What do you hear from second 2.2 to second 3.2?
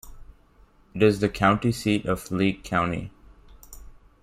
Leake County.